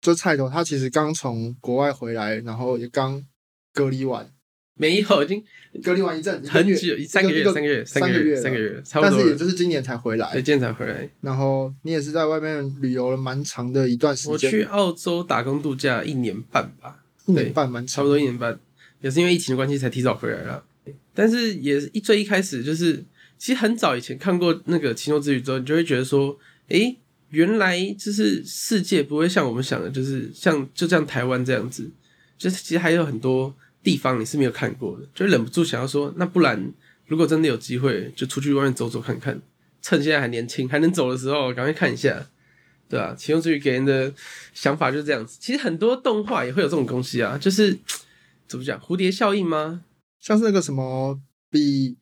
[0.00, 3.24] 就菜头他其实刚从国外回来，然后也刚
[3.72, 4.32] 隔离完，
[4.74, 5.42] 没有，已经
[5.82, 9.38] 隔离完一阵，很月久，三个月，三个月，三个月，三个月，差不但是也多。
[9.38, 11.08] 就是今年才回对，来，今年才回来。
[11.20, 18.58] 然后你也是在外面旅游了蛮长的一段时间，我去澳洲打工度假一年半吧，一年半蛮长差不，多一年半，
[19.00, 20.64] 也是因为疫情的关系才提早回来了。
[21.14, 23.04] 但是也是一最一开始就是，
[23.38, 26.36] 其实很早以前看过那个《奇诺之旅》之后，你就会觉得说，
[26.68, 26.96] 诶，
[27.28, 31.90] 原来就是世界不会像我们想的，就是像就像台湾这样子，
[32.38, 36.72] 就是其实还有很多地方你是没有看过的，就忍不住想要说，那不然
[37.06, 39.40] 如果真的有机会，就出去外面走走看看，
[39.80, 42.28] 趁现在还年轻还能走的时候，赶快看一下。
[42.88, 44.12] 对啊，其中之旅给人的
[44.52, 45.38] 想法就是这样子。
[45.40, 47.78] 其实很多动画也会有这种东西啊，就是
[48.46, 49.82] 怎么讲蝴蝶效应吗？
[50.20, 51.18] 像是那个什么
[51.50, 51.96] 比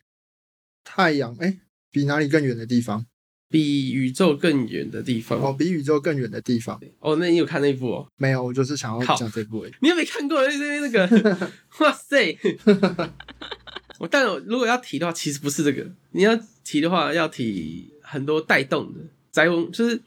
[0.83, 1.61] 太阳哎、
[1.93, 3.07] 比哪里更远的地方
[3.51, 8.09] 比宇宙更远的地方哦，比宇宙更远的地方哦，那你有看那一部哦？
[8.17, 9.67] 没有，我就是想要靠讲这部。
[9.81, 11.51] 你有没有看过那那那个？
[11.81, 12.39] 哇塞！
[13.99, 15.87] 我但我如果要提的话，其实不是这个。
[16.13, 19.01] 你要提的话，要提很多带动的
[19.33, 20.01] 宅文，就是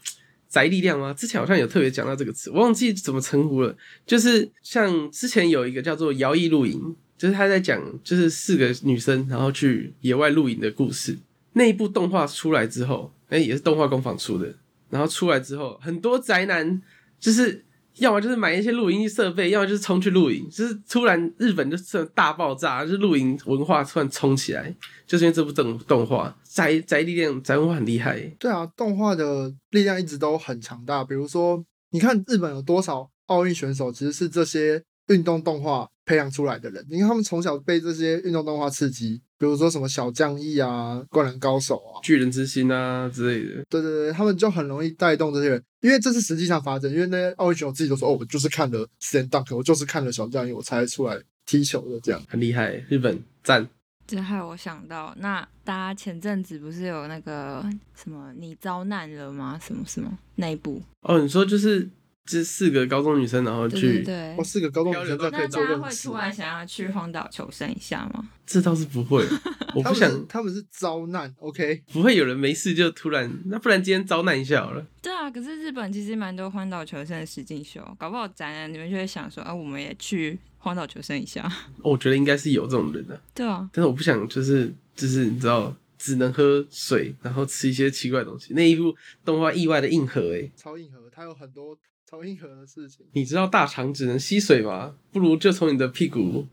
[0.48, 1.14] 宅力量吗？
[1.14, 3.76] 之前好像有特别讲到这个词，我忘记怎么称呼了。
[4.06, 11.18] 就是像之前有一个叫做摇曳露营，就是他在讲就是四个女生然后去野外露营的故事。
[11.56, 14.54] 那一部动画出来之后，哎、也是动画工坊出的。
[14.90, 16.82] 然后出来之后，很多宅男
[17.20, 17.66] 就是
[17.98, 20.48] 要么就是买一些露营设备，要么就是冲去露营。
[20.50, 24.76] 就是突然日本就是大爆炸，就是露营文化突然冲起来，
[25.08, 28.20] 就是因为这部动动画宅宅力量宅文化很厉害。
[28.38, 31.04] 对啊，动画的力量一直都很强大。
[31.04, 36.86] 比如说，你看日本有多少奥运选手，其实是这些运动动画培养出来的人。
[36.90, 46.90] 你看他们从小被这些运动动画刺激，比如说什么小将义啊、灌篮高手啊，巨人之心啊之类的，对对对，他们就很容易带动这些人，因为这是实际上发生。
[46.90, 52.22] 因为那些奥运选手自己都说：“哦，我就是看了 stand dunk，我就是看了小将义，我才出来踢球的。”这样。
[52.30, 52.72] 很厉害。
[52.88, 53.68] 日本赞，
[54.08, 57.62] 这害我想到，那大家前阵子不是有那个
[57.94, 59.60] 什么你遭难了吗？
[59.62, 60.82] 什么什么那一部？
[61.02, 61.90] 哦，你说就是
[62.26, 64.44] 这四个高中女生，然后去，对对哦，。
[64.44, 66.16] 四个高中女生这样可那以做大家会突。
[66.16, 68.30] 然想要去荒岛求生一下吗？
[68.46, 69.26] 这倒是不会，
[69.76, 71.84] 我不想，他们是遭难，OK？
[71.92, 74.86] 不会有人没事就突然，那不然今天遭难一下好了。
[75.02, 81.50] 对啊，可是日本其实蛮多荒岛求生的实境秀，搞不好宅男你们就会想说啊，我们也去荒岛求生一下。
[81.84, 88.54] 我觉得应该是有这种人的、对啊，但是我不想就是就是你知道，只能喝水，然后吃一些奇怪的东西。
[88.54, 88.94] 那一部
[89.26, 91.78] 动画意外的硬核诶、超硬核，它有很多
[92.14, 93.04] 超硬核的事情。
[93.14, 94.96] 你知道大肠只能吸水吗？
[95.12, 96.46] 不如就从你的屁股。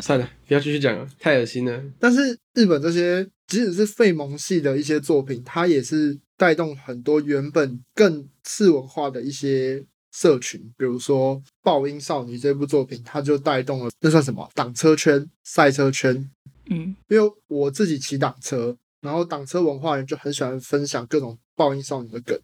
[0.00, 1.84] 算了，不要继续讲了，太恶心了。
[2.00, 16.30] 但是日本这些即使是废萌系的一些作品，它也是带动很多原本更次文化的一些社群，比如说《爆音少女》这部作品，它就带动了那算什么挡车圈、赛车圈。
[16.70, 18.74] 嗯，因为我自己骑挡车，
[19.06, 22.36] 然后挡车文化人就很喜欢分享各种爆音少女的梗，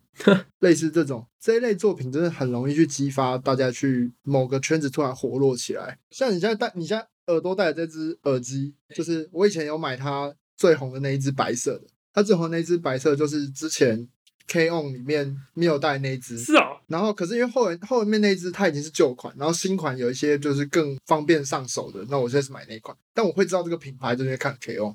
[0.60, 5.98] 类似这种这一类作品，真的很容易去激发大家去某个圈子突然活络起来。
[6.10, 14.08] 像你现在戴，你现在耳朵戴的这只耳机，就是我以前有买它最红的那一只白色的，它最红的那一只白色就是之前
[14.46, 24.94] K On 里面没有带那一只，是哦，然后可是因为后面后面那一只它已经是旧款，然后新款有一些就是更方便上手的，那我现在是买那一款，但我会知道这个品牌，就是因为看 K On。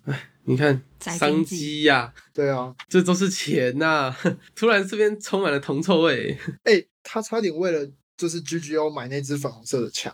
[0.50, 4.16] 你看商机呀、对啊，这都是钱呐、
[4.56, 6.38] 突然这边充满了铜臭味。
[6.64, 10.14] 哎、他差点为了就是 GGO 买那只粉红色的枪，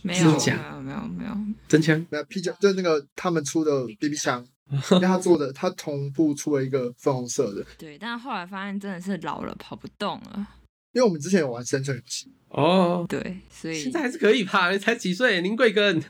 [0.00, 1.36] 没有，没有，没有，没有。
[1.68, 10.46] 真枪，没有 P 九就是那个他们出的 BB 枪，因为他做的， 他同步出了一个粉红色的，对，但后来发现真的是老了，跑不动了。
[10.92, 14.70] 因为我们之前有玩生存游戏，哦，对，所以现在还是可以吧？
[14.70, 16.00] 你才几岁，林贵根，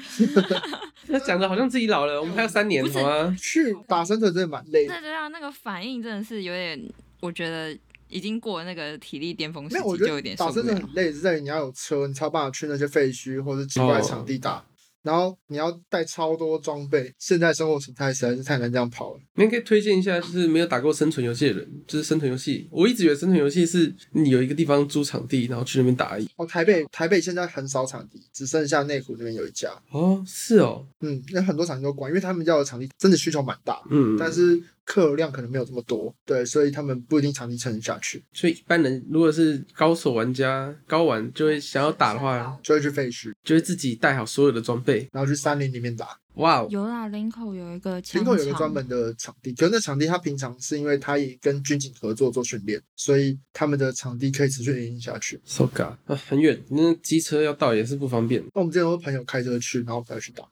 [1.07, 3.35] 那讲的好像自己老了，我们还有三年，好吗？
[3.41, 4.93] 去打生存真的蛮累的。
[4.93, 6.79] 对对啊，那个反应真的是有点，
[7.21, 7.75] 我觉得
[8.09, 10.95] 已经过了那个体力巅峰时没有，我期，就有点受不了打生存很。
[10.95, 14.63] 累，是在于你要有车，你才有办法去那些废墟或者奇怪的场地打。
[15.05, 19.21] 然后你要带超多装备，现在生活形态实在是太难这样跑了。
[19.35, 22.67] 你们可以推荐一下，就是没有打过生存游戏的人，就是生存游戏。
[22.73, 26.27] 我一直以为生存游戏是你有一个地方租场地，然后去那边打而已。
[26.37, 29.71] 哦，台北台北现在很少场地，只剩下内湖那边有一家。
[29.91, 45.09] 哦，是哦，嗯，那很多场地都关，因为他们要的场地真的需求蛮大，嗯，但是客流量可能没有这么多，对，所以他们不一定长期撑得下去，所以一般人如果是高手玩家，高玩就会想要打的话，就会去废墟，就会自己带好所有的装备。
[45.13, 46.19] 然后去山林里面打。
[46.35, 55.41] 哇哦，有啦，林口有一个枪林口有一个专门的场地，可是那场地它平常是因为它也跟军警合作做训练，所以他们的场地可以持续营运下去。
[55.45, 58.43] so god 啊，很远，那机车要到也是不方便。
[58.53, 60.43] 那我们之前有朋友开车去，然后才去打。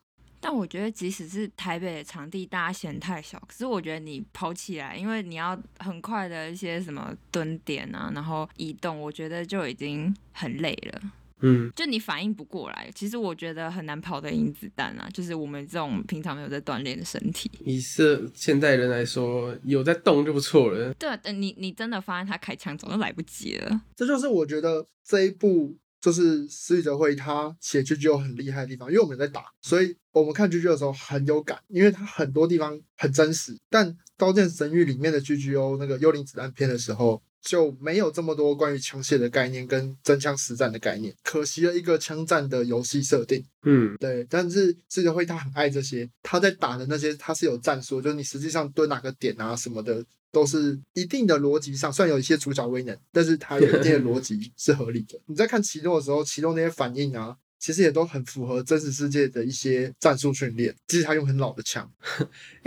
[0.43, 11.01] 但我觉得，即使是台北的场地，大家嫌太小，可是我觉得你跑起来，因为你要很快的一些什么蹲点啊，然后移动，我觉得就已经很累了。
[11.45, 15.09] 嗯，就你反应不过来，其实我觉得很难跑得赢子弹啊。
[15.13, 20.93] 就是我们这种平常没有在锻炼的身体，以是现代人来说，有在动就不错了。
[20.93, 23.81] 对啊，等你你真的发现他开枪，早就来不及了。
[23.95, 33.57] 这就是我觉得这一部就是施宇哲会他写 GGO 很厉害的地方，因为我们在打，所以我们看 GGO 的时候很有感，因为他很多地方很真实。
[33.69, 37.23] 但《刀剑神域》里面的 GGO 那个幽灵子弹片的时候。
[37.43, 43.43] 就没有这么多关于枪械的概念跟真枪实战的概念，可惜了一个枪战的游戏设定。
[43.63, 55.19] 嗯，对，但是施宇哲会他很爱这些，他在打的那些他是有战术，就是你实际上蹲哪个点啊什么的，都是一定的逻辑上，虽然有一些主角威能，但是它有一定的逻辑是合理的。
[55.27, 61.91] 你在看奇诺的时候，奇诺那些反应啊，其实也都很符合真实世界的一些战术训练，即使他用很老的枪。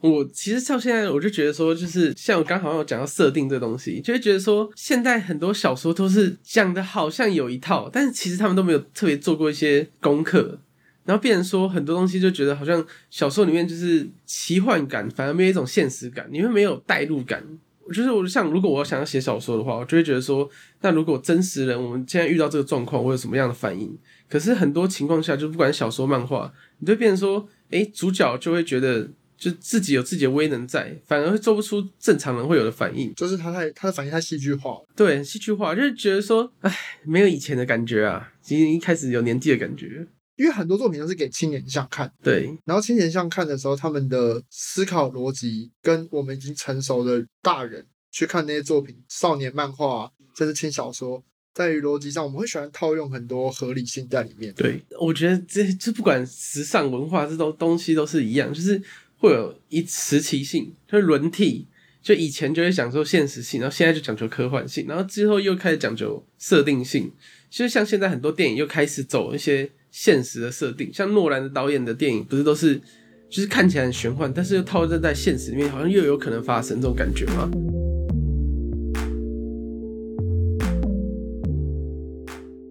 [0.00, 10.58] 我其实到现在我就觉得说，就是像我刚好有讲到设定这东西，就会觉得说，现在很多小说都是讲的好像有一套，但是其实他们都没有特别做过一些功课，
[11.04, 17.44] 然后变成说很多东西就觉得好像小说里面就是奇幻感，反而没有一种现实感，你会没有代入感。
[17.92, 20.48] 就是我像如果我想要写小说的话，我就会觉得说，
[20.80, 23.98] 那如果真实人我们现在遇到这个状况，我有什么样的反应？
[24.28, 33.12] 可是很多情况下，就不管小说、漫画，你就变成说，诶，主角就会觉得就自己有自己的威能在，反而会做不出正常人会有的反应。
[33.14, 36.72] 就是他太他的反应太戏剧化了，对，戏剧化，就是觉得说，哎，
[37.04, 40.06] 没有以前的感觉啊，其实一开始有年纪的感觉。
[40.36, 51.22] 因为很多作品都是给青年向看，对，然后青年向看的时候，他们的思考逻辑跟我们已经成熟的大人去看那些作品，少年漫画、啊、甚至轻小说，
[51.52, 54.54] 在于逻辑上，我们会喜欢套用很多合理性在里面。
[54.54, 58.82] 对，我觉得这这不管时尚文化这种东西都是一样，就是
[59.20, 61.68] 会有一时期性，就是轮替。
[62.02, 67.12] 就以前就会讲究现实性，然后现在就讲究科幻性，然后之后又开始讲究设定性。
[67.50, 72.80] 其实像现在很多电影又开始走一些现实的设定，像诺兰的导演的电影，不是都是
[73.28, 77.50] 就是看起来很玄幻，但是又套在在现实里面，好像又有可能发生这种感觉吗？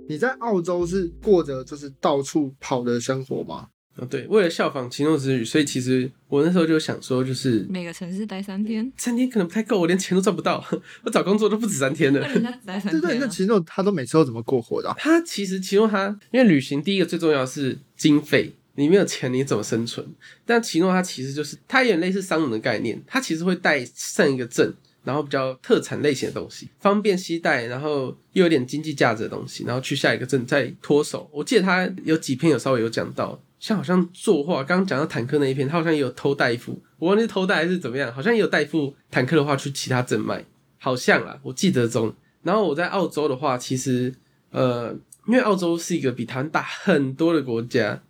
[0.07, 3.67] 你在澳洲是过着就是到处跑的生活吗？
[3.99, 10.63] 哦，对，为了效仿《奇诺之旅》，所以其实我那时候就想说，就是每个城市待三天，三天可能不太够，我连钱都赚不到，
[11.03, 12.27] 我找工作都不止三天了那。
[12.33, 13.17] 人家只待三对对。
[13.19, 20.07] 那奇诺他都每次都怎么过活的啊、他其实奇诺他，因为旅行第一个最重要的是经费，你没有钱你怎么生存？
[20.45, 24.73] 但奇诺他其实就是他有点类似商人的概念，他其实会带上一个镇，
[25.09, 31.27] 然后比较特产类型的东西，方便携带，然后又有点经济价值的东西，然后去下一个镇再脱手。
[31.33, 33.41] 我记得他有几篇有稍微有讲到。
[33.59, 40.45] 像好像作画，刚刚讲到坦克那一篇，他好像也有偷带一幅，我忘记偷带还是怎么样，好像也有带一幅坦克的画去其他镇卖，
[40.77, 42.13] 好像啦，我记得中。
[42.43, 44.13] 然后我在澳洲的话，其实
[44.51, 44.95] 呃，
[45.27, 48.01] 因为澳洲是一个比台湾大很多的国家，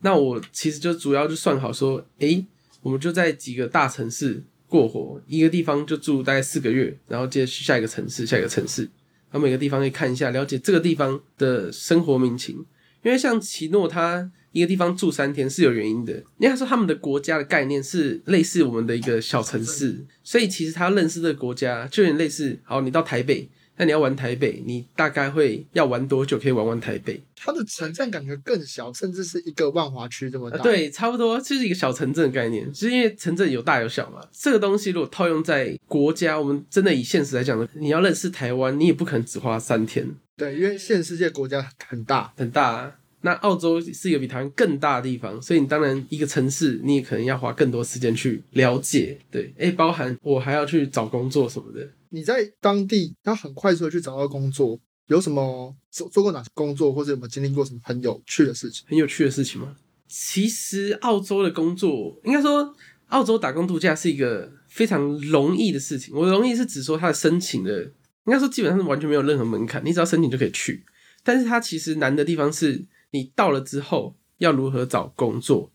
[0.00, 2.44] 那我其实就主要就算好说，诶，
[2.82, 8.82] 我们就在几个大城市过活，一个地方就住大概四个月，然后接着去下一个城市，下一个城市，
[9.30, 12.64] 然后每个地方可以看一下，了解这个地方的生活民情。
[13.02, 23.48] 因为像奇诺他一个地方住三天是有原因的，因为他说他们的国家的概念是类似我们的一个小城市，所以其实他认识的国家就有点类似，好，你到台北。
[23.76, 27.22] 那你要玩台北，你大概会要玩多久可以玩完台北？
[27.36, 30.56] 它的城镇感觉更小，甚至是一个万华区这么大。
[30.56, 34.20] 呃，，对，差不多就是一个小城镇的概念，就是因为城镇有大有小嘛。
[34.32, 42.94] 这个东西如果套用在国家，我们真的以现实来讲呢，你要认识台湾，你也不可能只花三天，对，因为现世界国家很大，很大、啊。
[43.22, 49.18] 那澳洲是一个比台湾更大的地方，所以你当然一个城市，你也可能要花更多时间去了解。
[49.30, 51.88] 对，诶，包含我还要去找工作什么的。
[52.10, 58.86] 你在当地要很快速的去找到工作，有什么做做过哪些工作，或者有没有经历过什么很有趣的事情？
[58.88, 59.76] 很有趣的事情吗？
[60.06, 62.72] 其实澳洲的工作，应该说
[63.08, 66.14] 澳洲打工度假是一个非常容易的事情。
[66.14, 70.84] 我容易是指说它的申请的，应该说基本上是完全没有任何门槛，你只要申请就可以去。
[71.24, 72.84] 但是它其实难的地方是
[73.16, 75.72] 你到了之后要如何找工作。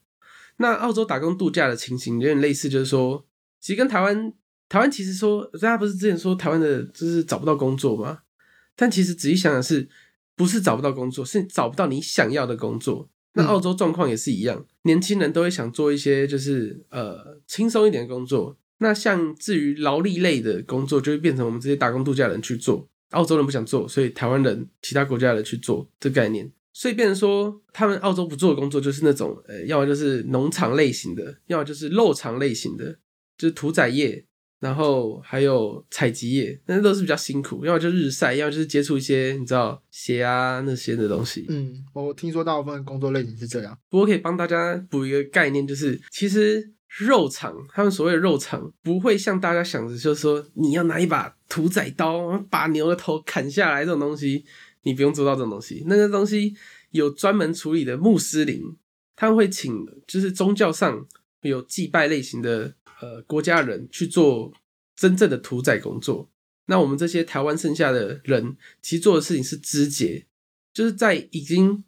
[0.57, 3.25] 那澳洲打工度假的情形有点类似，就是说，
[3.59, 4.31] 其实跟台湾，
[4.69, 8.19] 台湾其实说，大家不是之前说台湾的就是找不到工作吗？
[8.75, 9.89] 但其实仔细想想是，
[10.35, 13.09] 不是找不到工作，是找不到你想要的工作。
[13.33, 18.57] 那嗯澳洲状况也是一样，年轻人都会想做一些就是呃轻松一点的工作。
[18.77, 22.87] 那像至于劳力类的工作，就会变成我们这些打工度假人去做。
[23.11, 26.51] 澳洲人不想做，所以台湾人、其他国家的人去做这概念。
[26.73, 32.97] 所以变成说，他们澳洲不做的工作就是那种，呃，要么就是农场类型的，要么就是肉场类型的，
[33.37, 34.25] 就是屠宰业，
[34.59, 41.45] 然后还有采集业，那都是比较辛苦，要么就日晒，要么就是接触一些你知道鞋啊那些的东西。
[41.49, 43.77] 嗯，我听说大部分工作类型是这样。
[43.89, 54.45] 不过可以帮大家补一个概念，就是其实肉场，他们所谓的肉场，不会像大家想的，就是说你要拿一把屠宰刀把牛的头砍下来这种东西，
[54.83, 55.83] 你不用做到这种东西。
[55.87, 56.55] 那个东西
[56.91, 58.75] 有专门处理的穆斯林，
[59.15, 61.07] 他们会请就是宗教上
[61.41, 64.51] 有祭拜类型的呃国家人去做
[64.95, 66.29] 真正的屠宰工作。
[66.65, 70.27] 那我们这些台湾剩下的人，其实做的事情是肢解，
[70.73, 71.83] 就是在已经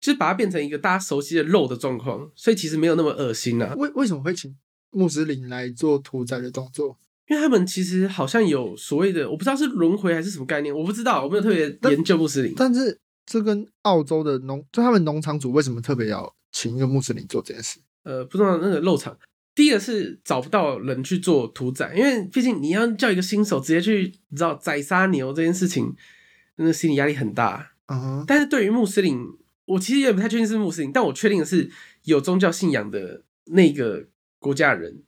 [0.00, 4.56] 就是把它变成一个大家熟悉的肉的状况，所以其实没有那么恶心啊、为为什么会请
[4.90, 6.98] 穆斯林来做屠宰的动作？
[7.32, 11.60] 因为他们其实好像有所谓的，我不知道是轮回还是什么概念，我不知道，我没有特别
[11.90, 12.52] 研究穆斯林。
[12.54, 17.80] 但是这跟澳洲的农，就他们农场主为什么特别要请一个穆斯林做这件事？
[18.02, 19.16] 呃，不知道那个肉场。
[19.54, 25.94] 第一个是找不到人去做屠宰，因为毕竟你要叫一个新手直接去，你知道宰杀牛这件事情，
[26.56, 27.72] 那个心理压力很大。
[27.86, 29.26] 嗯哼，但是对于穆斯林，
[29.64, 31.70] 我其实也不太确定是穆斯林，但我确定的是
[32.04, 34.06] 有宗教信仰的那个
[34.38, 35.02] 国家的人，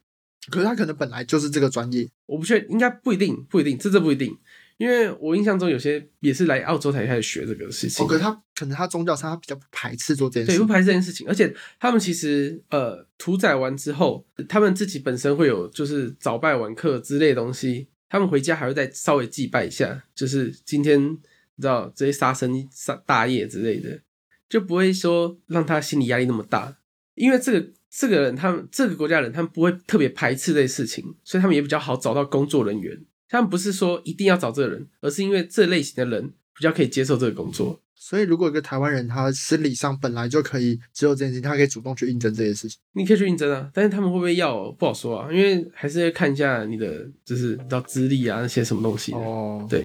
[0.51, 2.07] 可是他可能本来就是这个专业。
[2.25, 4.35] 我不确应该不一定，不一定，这这不一定，
[4.77, 8.05] 因为我印象中有些也是来澳洲才开始学这个事情。
[8.05, 10.65] 哦，可是他可能他宗教上他比较不排斥做这件事对，不。
[10.71, 24.01] 排斥这件事情，而且他们其实呃屠宰完之后，他们自己本身会有就是早拜晚课之类的东西，他们回家还会再稍微祭拜一下，就是今天你知道这些杀生杀大业之类的，
[24.49, 26.77] 就不会说让他心理压力那么大，
[27.13, 32.99] 因为这个这个人他们这个国家人他们不会特别排斥这些事情，所以他们也比较好找到工作人员。
[33.29, 37.79] 他们不是说一定要找这个人，而是因为这类型的人比较可以接受这个工作。
[37.95, 42.77] 所以如果一个台湾人他心理上本来就可以只有这件事情，他可以主动去应征这件事情。
[42.93, 49.17] 你可以去应征啊，但是他们会不会要不好说啊，因为还是要看一下你的就是你知道资历啊那些什么东西的。
[49.17, 49.83] 哦对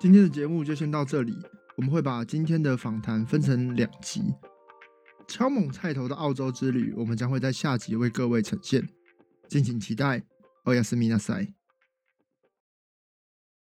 [0.00, 1.34] 今天的节目就先到这里，
[1.76, 4.22] 我们会把今天的访谈分成两集。
[5.30, 8.88] 超猛菜头的澳洲之旅，我们将会在下集为各位呈现，
[9.48, 10.24] 敬请期待。
[10.64, 11.59] 欧亚斯米纳塞。